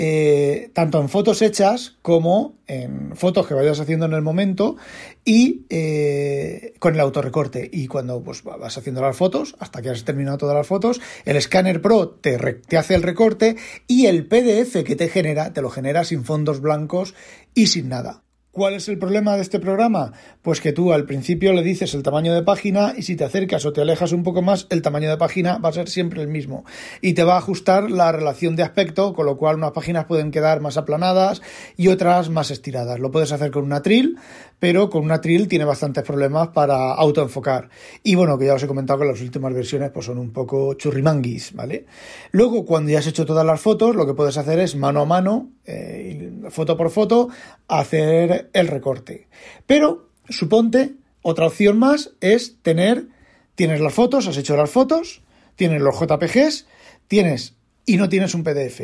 eh, 0.00 0.70
tanto 0.74 1.00
en 1.00 1.08
fotos 1.08 1.42
hechas 1.42 1.96
como 2.02 2.54
en 2.68 3.16
fotos 3.16 3.48
que 3.48 3.54
vayas 3.54 3.80
haciendo 3.80 4.06
en 4.06 4.12
el 4.12 4.22
momento 4.22 4.76
y 5.24 5.66
eh, 5.70 6.74
con 6.78 6.94
el 6.94 7.00
autorrecorte. 7.00 7.68
Y 7.72 7.88
cuando 7.88 8.22
pues, 8.22 8.44
vas 8.44 8.78
haciendo 8.78 9.00
las 9.00 9.16
fotos, 9.16 9.56
hasta 9.58 9.82
que 9.82 9.90
has 9.90 10.04
terminado 10.04 10.38
todas 10.38 10.54
las 10.54 10.68
fotos, 10.68 11.00
el 11.24 11.36
escáner 11.36 11.82
Pro 11.82 12.10
te, 12.10 12.38
te 12.38 12.78
hace 12.78 12.94
el 12.94 13.02
recorte 13.02 13.56
y 13.88 14.06
el 14.06 14.28
PDF 14.28 14.84
que 14.84 14.94
te 14.94 15.08
genera, 15.08 15.52
te 15.52 15.62
lo 15.62 15.68
genera 15.68 16.04
sin 16.04 16.24
fondos 16.24 16.60
blancos 16.60 17.14
y 17.52 17.66
sin 17.66 17.88
nada. 17.88 18.22
¿Cuál 18.58 18.74
es 18.74 18.88
el 18.88 18.98
problema 18.98 19.36
de 19.36 19.42
este 19.42 19.60
programa? 19.60 20.14
Pues 20.42 20.60
que 20.60 20.72
tú 20.72 20.92
al 20.92 21.04
principio 21.04 21.52
le 21.52 21.62
dices 21.62 21.94
el 21.94 22.02
tamaño 22.02 22.34
de 22.34 22.42
página 22.42 22.92
y 22.96 23.02
si 23.02 23.14
te 23.14 23.22
acercas 23.22 23.64
o 23.64 23.72
te 23.72 23.82
alejas 23.82 24.10
un 24.10 24.24
poco 24.24 24.42
más, 24.42 24.66
el 24.70 24.82
tamaño 24.82 25.08
de 25.08 25.16
página 25.16 25.58
va 25.58 25.68
a 25.68 25.72
ser 25.72 25.88
siempre 25.88 26.22
el 26.22 26.26
mismo. 26.26 26.64
Y 27.00 27.12
te 27.12 27.22
va 27.22 27.36
a 27.36 27.38
ajustar 27.38 27.88
la 27.88 28.10
relación 28.10 28.56
de 28.56 28.64
aspecto, 28.64 29.14
con 29.14 29.26
lo 29.26 29.36
cual 29.36 29.54
unas 29.54 29.70
páginas 29.70 30.06
pueden 30.06 30.32
quedar 30.32 30.60
más 30.60 30.76
aplanadas 30.76 31.40
y 31.76 31.86
otras 31.86 32.30
más 32.30 32.50
estiradas. 32.50 32.98
Lo 32.98 33.12
puedes 33.12 33.30
hacer 33.30 33.52
con 33.52 33.62
una 33.62 33.76
atril, 33.76 34.16
pero 34.58 34.90
con 34.90 35.04
una 35.04 35.16
atril 35.16 35.48
tiene 35.48 35.64
bastantes 35.64 36.04
problemas 36.04 36.48
para 36.48 36.92
autoenfocar. 36.94 37.68
Y 38.02 38.14
bueno, 38.14 38.38
que 38.38 38.46
ya 38.46 38.54
os 38.54 38.62
he 38.62 38.66
comentado 38.66 39.00
que 39.00 39.06
las 39.06 39.20
últimas 39.20 39.54
versiones 39.54 39.90
pues 39.90 40.06
son 40.06 40.18
un 40.18 40.32
poco 40.32 40.74
churrimanguis, 40.74 41.52
¿vale? 41.54 41.86
Luego, 42.32 42.64
cuando 42.64 42.90
ya 42.90 42.98
has 42.98 43.06
hecho 43.06 43.26
todas 43.26 43.46
las 43.46 43.60
fotos, 43.60 43.94
lo 43.94 44.06
que 44.06 44.14
puedes 44.14 44.36
hacer 44.36 44.58
es 44.58 44.74
mano 44.76 45.02
a 45.02 45.04
mano, 45.04 45.50
eh, 45.64 46.32
foto 46.50 46.76
por 46.76 46.90
foto, 46.90 47.28
hacer 47.68 48.50
el 48.52 48.68
recorte. 48.68 49.28
Pero, 49.66 50.08
suponte, 50.28 50.94
otra 51.22 51.46
opción 51.46 51.78
más 51.78 52.12
es 52.20 52.56
tener, 52.62 53.06
tienes 53.54 53.80
las 53.80 53.94
fotos, 53.94 54.26
has 54.26 54.36
hecho 54.36 54.56
las 54.56 54.70
fotos, 54.70 55.22
tienes 55.56 55.82
los 55.82 55.98
JPGs, 55.98 56.66
tienes 57.06 57.54
y 57.84 57.96
no 57.96 58.08
tienes 58.08 58.34
un 58.34 58.44
PDF. 58.44 58.80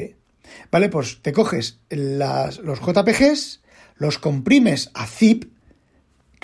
¿Vale? 0.71 0.89
Pues 0.89 1.21
te 1.23 1.33
coges 1.33 1.81
los 1.89 2.81
JPGs, 2.81 3.63
los 3.97 4.19
comprimes 4.19 4.91
a 4.95 5.07
zip, 5.07 5.54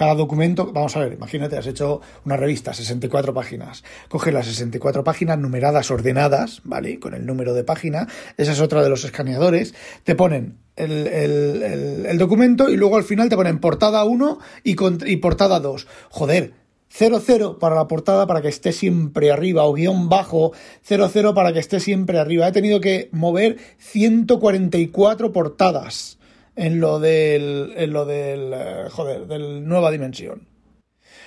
cada 0.00 0.14
documento, 0.14 0.73
vamos 0.73 0.97
a 0.97 1.00
ver, 1.00 1.12
imagínate, 1.12 1.59
has 1.59 1.66
hecho 1.66 2.00
una 2.25 2.38
revista, 2.38 2.73
64 2.73 3.35
páginas. 3.35 3.85
Coge 4.09 4.33
las 4.33 4.47
64 4.47 5.04
páginas 5.04 5.38
numeradas, 5.38 5.90
ordenadas, 5.90 6.62
¿vale? 6.64 6.99
Con 6.99 7.12
el 7.12 7.26
número 7.26 7.52
de 7.52 7.64
página. 7.64 8.09
Esa 8.38 8.52
es 8.52 8.62
otra 8.62 8.83
de 8.83 8.88
los 8.88 9.04
escaneadores. 9.04 9.75
Te 10.04 10.14
ponen 10.14 10.57
el, 10.75 12.16
documento 12.16 12.71
y 12.71 12.78
luego 12.78 12.97
al 12.97 13.04
final 13.04 13.28
te 13.28 13.37
ponen 13.37 13.59
portada 13.59 14.02
1 14.04 14.38
y, 14.64 14.75
y 15.04 15.16
portada 15.19 15.61
2. 15.61 15.87
Joder, 16.09 16.54
00 16.88 17.59
para 17.59 17.75
la 17.75 17.87
portada 17.87 18.26
para 18.26 18.40
que 18.40 18.49
esté 18.49 18.73
siempre 18.73 19.30
arriba 19.30 19.64
o 19.64 19.75
guion 19.75 20.09
bajo 20.09 20.52
00 20.83 21.35
para 21.35 21.52
que 21.52 21.59
esté 21.59 21.78
siempre 21.78 22.19
arriba. 22.19 22.49
He 22.49 22.52
tenido 22.52 22.80
que 22.80 23.11
mover 23.12 23.59
144 23.76 25.30
portadas 25.30 26.16
en 26.61 26.79
lo 26.79 27.00
del, 27.00 27.73
en 27.75 27.90
lo 27.90 28.05
del, 28.05 28.52
eh, 28.52 28.90
joder, 28.90 29.26
del 29.26 29.67
nueva 29.67 29.90
dimensión. 29.90 30.47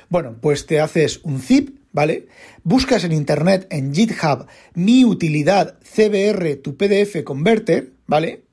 Bueno, 0.07 0.35
pues 0.39 0.67
te 0.67 0.79
haces 0.79 1.21
un 1.23 1.39
zip, 1.39 1.79
¿vale? 1.91 2.27
Buscas 2.63 3.03
en 3.03 3.13
internet, 3.13 3.65
en 3.71 3.95
GitHub, 3.95 4.45
mi 4.75 5.03
utilidad 5.03 5.79
CBR, 5.81 6.57
tu 6.57 6.77
PDF 6.77 7.23
Converter, 7.23 7.93
¿vale? 8.05 8.43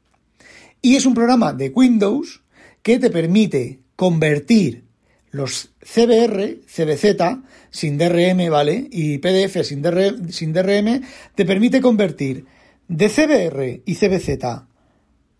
Y 0.80 0.96
es 0.96 1.04
un 1.04 1.12
programa 1.12 1.52
de 1.52 1.68
Windows 1.68 2.40
que 2.82 2.98
te 2.98 3.10
permite 3.10 3.80
convertir 3.94 4.84
los 5.32 5.72
CBR, 5.84 6.60
CBZ, 6.66 7.42
sin 7.68 7.98
DRM, 7.98 8.50
¿vale? 8.50 8.88
Y 8.90 9.18
PDF 9.18 9.62
sin, 9.64 9.84
sin 10.30 10.52
DRM, 10.54 11.02
te 11.34 11.44
permite 11.44 11.82
convertir 11.82 12.46
de 12.88 13.08
CBR 13.10 13.82
y 13.84 13.94
CBZ 13.96 14.69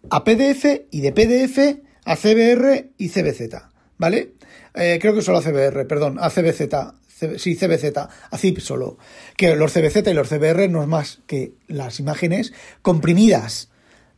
a 0.09 0.25
PDF 0.25 0.87
y 0.91 1.01
de 1.01 1.13
PDF 1.13 1.81
a 2.05 2.17
CBR 2.17 2.91
y 2.97 3.09
CBZ, 3.09 3.57
¿vale? 3.99 4.33
Eh, 4.75 4.99
creo 5.01 5.15
que 5.15 5.23
solo 5.23 5.39
a 5.39 5.43
CBR, 5.43 5.87
perdón, 5.87 6.19
a 6.21 6.31
CBZ, 6.31 6.63
sí, 7.37 7.57
CBZ, 7.57 7.97
a 7.97 8.39
zip 8.39 8.59
solo. 8.61 8.99
Que 9.37 9.57
los 9.57 9.73
CBZ 9.73 10.07
y 10.07 10.15
los 10.15 10.29
CBR 10.29 10.69
no 10.69 10.83
es 10.83 10.89
más 10.89 11.21
que 11.27 11.53
las 11.67 12.01
imágenes 12.01 12.53
comprimidas 12.83 13.70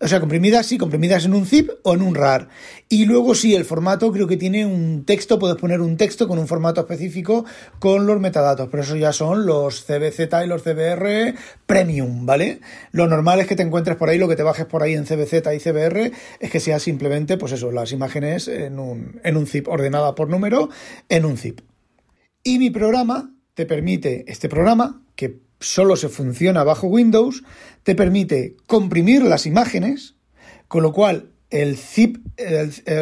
o 0.02 0.08
sea, 0.08 0.18
comprimidas, 0.18 0.66
sí, 0.66 0.78
comprimidas 0.78 1.24
en 1.24 1.34
un 1.34 1.46
zip 1.46 1.70
o 1.84 1.94
en 1.94 2.02
un 2.02 2.16
RAR. 2.16 2.48
Y 2.88 3.04
luego 3.04 3.36
sí, 3.36 3.54
el 3.54 3.64
formato 3.64 4.10
creo 4.10 4.26
que 4.26 4.36
tiene 4.36 4.66
un 4.66 5.04
texto, 5.04 5.38
puedes 5.38 5.56
poner 5.56 5.80
un 5.80 5.96
texto 5.96 6.26
con 6.26 6.40
un 6.40 6.48
formato 6.48 6.80
específico 6.80 7.44
con 7.78 8.06
los 8.06 8.20
metadatos, 8.20 8.68
pero 8.68 8.82
eso 8.82 8.96
ya 8.96 9.12
son 9.12 9.46
los 9.46 9.84
CBZ 9.84 10.20
y 10.44 10.48
los 10.48 10.62
CBR 10.62 11.34
premium, 11.66 12.26
¿vale? 12.26 12.60
Lo 12.90 13.06
normal 13.06 13.38
es 13.40 13.46
que 13.46 13.54
te 13.54 13.62
encuentres 13.62 13.96
por 13.96 14.08
ahí, 14.08 14.18
lo 14.18 14.28
que 14.28 14.36
te 14.36 14.42
bajes 14.42 14.66
por 14.66 14.82
ahí 14.82 14.94
en 14.94 15.04
CBZ 15.04 15.34
y 15.54 15.60
CBR 15.60 16.10
es 16.40 16.50
que 16.50 16.58
sea 16.58 16.80
simplemente, 16.80 17.36
pues 17.36 17.52
eso, 17.52 17.70
las 17.70 17.92
imágenes 17.92 18.48
en 18.48 18.80
un, 18.80 19.20
en 19.22 19.36
un 19.36 19.46
zip, 19.46 19.68
ordenada 19.68 20.16
por 20.16 20.28
número 20.28 20.68
en 21.08 21.24
un 21.24 21.36
zip. 21.36 21.60
Y 22.42 22.58
mi 22.58 22.70
programa 22.70 23.32
te 23.54 23.66
permite, 23.66 24.24
este 24.26 24.48
programa, 24.48 25.01
solo 25.62 25.96
se 25.96 26.08
funciona 26.08 26.64
bajo 26.64 26.86
Windows, 26.86 27.42
te 27.82 27.94
permite 27.94 28.56
comprimir 28.66 29.22
las 29.22 29.46
imágenes, 29.46 30.16
con 30.68 30.82
lo 30.82 30.92
cual 30.92 31.30
el 31.50 31.76
zip, 31.76 32.18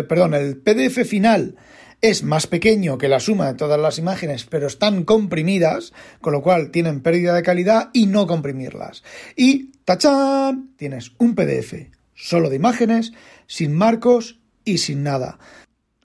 perdón, 0.09 0.35
el 0.35 0.59
PDF 0.59 1.07
final 1.07 1.57
es 2.01 2.23
más 2.23 2.47
pequeño 2.47 2.97
que 2.99 3.09
la 3.09 3.21
suma 3.21 3.47
de 3.47 3.55
todas 3.55 3.79
las 3.79 3.99
imágenes, 3.99 4.45
pero 4.45 4.67
están 4.67 5.05
comprimidas, 5.05 5.93
con 6.21 6.33
lo 6.33 6.43
cual 6.43 6.71
tienen 6.71 7.03
pérdida 7.03 7.35
de 7.35 7.43
calidad 7.43 7.91
y 7.93 8.07
no 8.07 8.27
comprimirlas. 8.27 9.03
Y 9.37 9.73
¡tachán! 9.85 10.71
Tienes 10.77 11.13
un 11.19 11.35
PDF 11.35 11.75
solo 12.15 12.49
de 12.51 12.57
imágenes, 12.57 13.13
sin 13.47 13.75
marcos 13.75 14.41
y 14.65 14.79
sin 14.79 15.03
nada. 15.03 15.39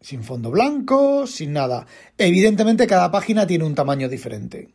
Sin 0.02 0.24
fondo 0.24 0.52
blanco, 0.52 1.26
sin 1.28 1.54
nada. 1.54 1.88
Evidentemente 2.18 2.88
cada 2.88 3.10
página 3.10 3.48
tiene 3.48 3.64
un 3.64 3.74
tamaño 3.74 4.08
diferente. 4.08 4.70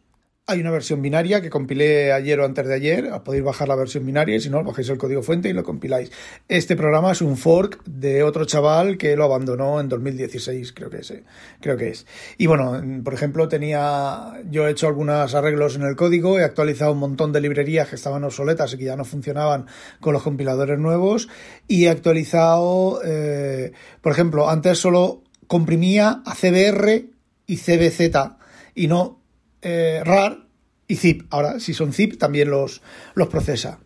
Hay 0.51 0.61
una 0.61 0.73
versión 0.73 1.01
binaria 1.01 1.41
que 1.41 1.49
compilé 1.49 2.13
ayer 2.13 2.41
o 2.41 2.45
antes 2.45 2.67
de 2.67 2.75
ayer. 2.75 3.09
Podéis 3.25 3.45
bajar 3.45 3.69
la 3.69 3.77
versión 3.77 4.05
binaria 4.05 4.35
y 4.35 4.41
si 4.41 4.51
no, 4.51 4.65
bajáis 4.65 4.89
el 4.89 4.99
código 4.99 5.23
fuente 5.23 5.49
y 5.49 5.53
lo 5.53 5.63
compiláis. 5.63 6.11
Este 6.49 6.75
programa 6.75 7.13
es 7.13 7.23
un 7.23 7.37
fork 7.37 7.85
de 7.85 8.25
otro 8.25 8.45
chaval 8.47 8.99
que 8.99 9.15
lo 9.15 9.23
abandonó 9.23 9.79
en 9.79 9.89
2016, 9.89 10.73
creo 10.73 10.91
que 10.91 10.97
es. 10.97 11.13
Eh, 11.13 11.23
creo 11.61 11.77
que 11.77 11.91
es. 11.91 12.05
Y 12.37 12.49
bueno, 12.49 12.83
por 13.05 13.15
ejemplo, 13.15 13.47
tenía. 13.47 14.43
Yo 14.51 14.67
he 14.67 14.73
hecho 14.73 14.89
algunos 14.89 15.37
arreglos 15.37 15.77
en 15.77 15.83
el 15.83 15.95
código, 15.95 16.41
he 16.41 16.43
actualizado 16.43 16.95
un 16.95 16.99
montón 16.99 17.31
de 17.31 17.41
librerías 17.41 17.89
que 17.89 17.95
estaban 17.95 18.25
obsoletas 18.25 18.75
y 18.75 18.79
que 18.79 18.87
ya 18.87 18.97
no 18.97 19.05
funcionaban 19.05 19.67
con 20.01 20.15
los 20.15 20.25
compiladores 20.25 20.81
nuevos. 20.81 21.29
Y 21.69 21.85
he 21.85 21.91
actualizado, 21.91 23.01
eh, 23.05 23.71
por 24.01 24.11
ejemplo, 24.11 24.51
antes 24.51 24.79
solo 24.79 25.23
comprimía 25.47 26.23
a 26.27 26.35
CBR 26.35 27.05
y 27.47 27.57
CBZ 27.57 28.41
y 28.75 28.89
no 28.89 29.20
eh, 29.63 30.03
RAR 30.05 30.47
y 30.87 30.97
zip. 30.97 31.23
Ahora, 31.31 31.61
si 31.61 31.75
son 31.75 31.93
zip, 31.93 32.19
también 32.19 32.51
los, 32.51 32.83
procesa. 33.31 33.81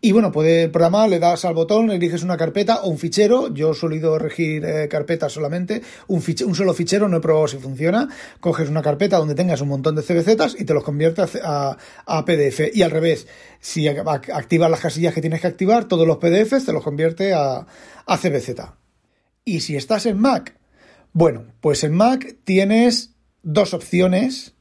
Y 0.00 0.12
bueno, 0.12 0.30
puede 0.30 0.68
programar, 0.68 1.08
le 1.08 1.18
das 1.18 1.44
al 1.44 1.54
botón, 1.54 1.90
eliges 1.90 2.22
una 2.22 2.36
carpeta 2.36 2.82
o 2.82 2.88
un 2.88 2.98
fichero. 2.98 3.52
Yo 3.52 3.72
he 3.72 3.74
solido 3.74 4.16
regir 4.18 4.64
eh, 4.64 4.88
carpetas 4.88 5.32
solamente, 5.32 5.82
un, 6.06 6.22
un, 6.46 6.54
solo 6.54 6.72
fichero, 6.72 7.08
no 7.08 7.16
he 7.16 7.20
probado 7.20 7.48
si 7.48 7.58
funciona. 7.58 8.08
Coges 8.38 8.68
una 8.68 8.82
carpeta 8.82 9.18
donde 9.18 9.34
tengas 9.34 9.60
un 9.60 9.68
montón 9.68 9.96
de 9.96 10.02
CBZs 10.02 10.60
y 10.60 10.64
te 10.64 10.74
los 10.74 10.84
conviertes 10.84 11.38
a, 11.42 11.76
a, 12.06 12.24
PDF. 12.24 12.74
Y 12.74 12.82
al 12.82 12.92
revés, 12.92 13.26
si 13.60 13.88
activas 13.88 14.70
las 14.70 14.80
casillas 14.80 15.14
que 15.14 15.20
tienes 15.20 15.40
que 15.40 15.48
activar, 15.48 15.86
todos 15.86 16.06
los 16.06 16.18
PDFs 16.18 16.66
te 16.66 16.72
los 16.72 16.84
convierte 16.84 17.32
a, 17.32 17.66
a 18.06 18.18
CBZ. 18.18 18.50
Y 19.44 19.60
si 19.60 19.76
estás 19.76 20.06
en 20.06 20.18
Mac, 20.18 20.56
bueno, 21.12 21.46
pues 21.60 21.82
en 21.82 21.94
Mac 21.94 22.36
tienes 22.44 23.14
dos 23.42 23.74
opciones 23.74 24.54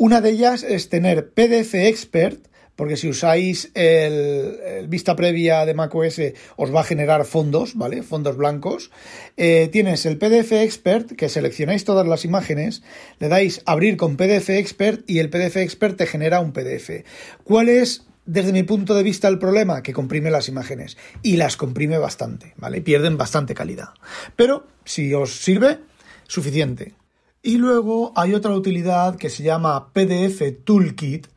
una 0.00 0.22
de 0.22 0.30
ellas 0.30 0.62
es 0.62 0.88
tener 0.88 1.34
PDF 1.34 1.74
Expert, 1.74 2.48
porque 2.74 2.96
si 2.96 3.06
usáis 3.06 3.70
el, 3.74 4.88
vista 4.88 5.14
previa 5.14 5.66
de 5.66 5.74
macOS 5.74 6.22
os 6.56 6.74
va 6.74 6.80
a 6.80 6.84
generar 6.84 7.26
fondos, 7.26 7.74
¿vale? 7.74 8.02
Fondos 8.02 8.38
blancos. 8.38 8.90
Eh, 9.36 9.68
tienes 9.70 10.06
el 10.06 10.16
PDF 10.16 10.52
Expert, 10.52 11.12
que 11.12 11.28
seleccionáis 11.28 11.84
todas 11.84 12.08
las 12.08 12.24
imágenes, 12.24 12.82
le 13.18 13.28
dais 13.28 13.60
abrir 13.66 13.98
con 13.98 14.16
PDF 14.16 14.48
Expert 14.48 15.02
y 15.06 15.18
el 15.18 15.28
PDF 15.28 15.56
Expert 15.56 15.98
te 15.98 16.06
genera 16.06 16.40
un 16.40 16.54
PDF. 16.54 17.04
¿Cuál 17.44 17.68
es 17.68 18.06
desde 18.24 18.54
mi 18.54 18.62
punto 18.62 18.94
de 18.94 19.02
vista 19.02 19.28
el 19.28 19.38
problema 19.38 19.82
que 19.82 19.92
comprime 19.92 20.30
las 20.30 20.48
imágenes 20.48 20.96
y 21.22 21.36
las 21.36 21.58
comprime 21.58 21.98
bastante, 21.98 22.54
¿vale? 22.56 22.80
Pierden 22.80 23.18
bastante 23.18 23.52
calidad. 23.52 23.90
Pero 24.34 24.66
si 24.86 25.12
os 25.12 25.42
sirve, 25.42 25.80
suficiente. 26.26 26.94
Y 27.42 27.56
luego 27.56 28.12
hay 28.16 28.34
otra 28.34 28.54
utilidad 28.54 29.16
que 29.16 29.30
se 29.30 29.42
llama 29.42 29.92
PDF 29.92 30.42
Toolkit 30.64 31.28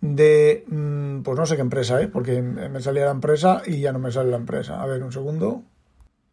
de, 0.00 0.64
mm, 0.66 1.20
pues 1.22 1.38
no 1.38 1.44
sé 1.44 1.56
qué 1.56 1.60
empresa, 1.60 2.00
¿eh? 2.00 2.08
porque 2.08 2.40
me 2.40 2.80
salía 2.80 3.04
la 3.04 3.10
empresa 3.10 3.62
y 3.66 3.80
ya 3.80 3.92
no 3.92 3.98
me 3.98 4.10
sale 4.10 4.30
la 4.30 4.38
empresa. 4.38 4.82
A 4.82 4.86
ver, 4.86 5.02
un 5.02 5.12
segundo. 5.12 5.62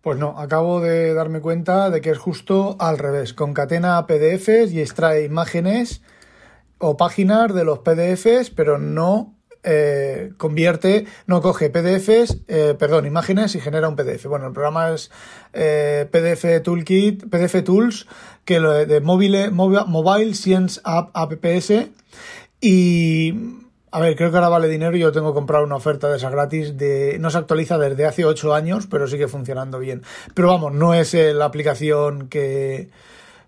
Pues 0.01 0.17
no, 0.17 0.39
acabo 0.39 0.79
de 0.79 1.13
darme 1.13 1.41
cuenta 1.41 1.89
de 1.89 1.99
que 1.99 2.11
es 2.11 2.17
justo 2.17 2.77
al 2.79 2.97
revés. 2.97 3.33
Concatena 3.33 4.07
PDFs 4.07 4.71
y 4.71 4.79
extrae 4.79 5.25
imágenes 5.25 6.01
o 6.77 6.95
páginas 6.95 7.53
de 7.53 7.65
los 7.65 7.79
PDFs, 7.79 8.51
pero 8.51 8.77
no 8.77 9.36
eh, 9.69 10.31
convierte, 10.37 11.05
no 11.25 11.41
coge 11.41 11.69
PDFs, 11.69 12.37
eh, 12.47 12.73
perdón, 12.79 13.05
imágenes 13.05 13.53
y 13.55 13.59
genera 13.59 13.89
un 13.89 13.97
PDF. 13.97 14.25
Bueno, 14.27 14.47
el 14.47 14.53
programa 14.53 14.91
es 14.91 15.11
eh, 15.51 16.07
PDF 16.09 16.63
Toolkit, 16.63 17.29
PDF 17.29 17.63
Tools, 17.65 18.07
que 18.45 18.61
lo 18.61 18.71
de 18.71 19.01
Mobile, 19.01 19.51
Mobile 19.51 20.33
Science 20.35 20.79
App 20.85 21.09
APPS 21.13 21.89
y 22.61 23.33
a 23.91 23.99
ver, 23.99 24.15
creo 24.15 24.31
que 24.31 24.37
ahora 24.37 24.47
vale 24.47 24.69
dinero 24.69 24.95
yo 24.95 25.11
tengo 25.11 25.33
que 25.33 25.35
comprar 25.35 25.63
una 25.63 25.75
oferta 25.75 26.09
de 26.09 26.15
esa 26.15 26.29
gratis 26.29 26.77
de 26.77 27.17
no 27.19 27.29
se 27.29 27.37
actualiza 27.37 27.77
desde 27.77 28.05
hace 28.05 28.23
8 28.23 28.53
años, 28.53 28.87
pero 28.87 29.05
sigue 29.07 29.27
funcionando 29.27 29.79
bien. 29.79 30.01
Pero 30.33 30.47
vamos, 30.47 30.73
no 30.73 30.93
es 30.93 31.13
la 31.13 31.43
aplicación 31.43 32.29
que 32.29 32.87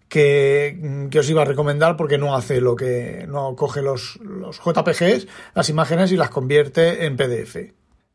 que, 0.09 1.09
os 1.17 1.29
iba 1.29 1.43
a 1.43 1.45
recomendar 1.45 1.95
porque 1.95 2.17
no 2.17 2.35
hace 2.35 2.59
lo 2.59 2.75
que 2.75 3.25
no 3.29 3.55
coge 3.55 3.81
los, 3.81 4.17
los 4.17 4.59
JPGs, 4.59 5.27
las 5.55 5.69
imágenes 5.69 6.11
y 6.11 6.17
las 6.17 6.29
convierte 6.29 7.05
en 7.05 7.15
PDF. 7.15 7.55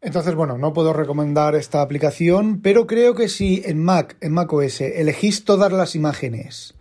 Entonces, 0.03 0.35
bueno, 0.35 0.59
no 0.59 0.75
puedo 0.75 0.93
recomendar 0.93 1.55
esta 1.55 1.81
aplicación, 1.81 2.61
pero 2.61 2.87
creo 2.87 3.15
que 3.15 3.29
si 3.29 3.63
en 3.65 3.83
Mac, 3.83 4.19
en 4.21 4.33
Mac 4.33 4.53
OS, 4.53 4.83
elegís 4.83 5.47
todas 5.47 5.73
las 5.73 5.95
imágenes 5.95 6.75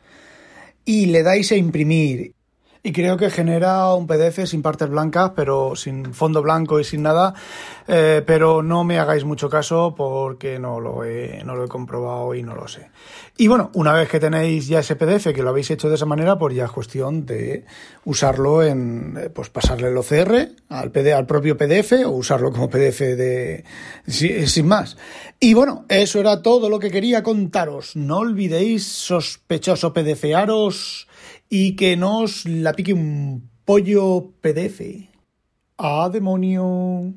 y 0.83 1.05
le 1.05 1.23
dais 1.23 1.49
a 1.53 1.55
imprimir 1.55 2.33
y 2.85 2.91
creo 2.91 3.15
que 3.15 3.29
genera 3.29 3.93
un 3.93 4.07
PDF 4.07 4.45
sin 4.45 4.61
partes 4.61 4.89
blancas, 4.89 5.31
pero 5.37 5.73
sin 5.77 6.13
fondo 6.13 6.41
blanco 6.41 6.81
y 6.81 6.83
sin 6.83 7.01
nada. 7.01 7.33
Eh, 7.87 8.21
pero 8.27 8.61
no 8.61 8.83
me 8.83 8.99
hagáis 8.99 9.23
mucho 9.23 9.49
caso 9.49 9.95
porque 9.95 10.59
no 10.59 10.81
lo, 10.81 11.05
he, 11.05 11.41
no 11.45 11.55
lo 11.55 11.63
he 11.63 11.67
comprobado 11.69 12.35
y 12.35 12.43
no 12.43 12.55
lo 12.55 12.67
sé. 12.67 12.89
Y 13.37 13.47
bueno, 13.47 13.71
una 13.73 13.93
vez 13.93 14.09
que 14.09 14.19
tenéis 14.19 14.67
ya 14.67 14.79
ese 14.79 14.97
PDF, 14.97 15.33
que 15.33 15.43
lo 15.43 15.49
habéis 15.49 15.71
hecho 15.71 15.87
de 15.87 15.95
esa 15.95 16.05
manera, 16.05 16.37
pues 16.37 16.55
ya 16.55 16.65
es 16.65 16.71
cuestión 16.71 17.25
de 17.25 17.63
usarlo 18.03 18.61
en, 18.61 19.17
eh, 19.17 19.29
pues 19.29 19.49
pasarle 19.49 19.87
el 19.87 19.97
OCR 19.97 20.49
al, 20.67 20.91
PD, 20.91 21.13
al 21.13 21.25
propio 21.25 21.55
PDF 21.55 21.93
o 22.05 22.09
usarlo 22.09 22.51
como 22.51 22.69
PDF 22.69 22.99
de, 22.99 23.63
sin 24.05 24.67
más. 24.67 24.97
Y 25.39 25.53
bueno, 25.53 25.85
eso 25.87 26.19
era 26.19 26.41
todo 26.41 26.69
lo 26.69 26.79
que 26.79 26.91
quería 26.91 27.23
contaros. 27.23 27.95
No 27.95 28.17
olvidéis, 28.17 28.85
sospechoso 28.85 29.93
PDFaros, 29.93 31.07
y 31.55 31.75
que 31.75 31.95
nos 31.95 32.47
la 32.47 32.73
pique 32.73 32.93
un 32.93 33.47
pollo 33.63 34.33
PDF. 34.41 34.81
¡Ah, 35.77 36.09
demonio! 36.11 37.13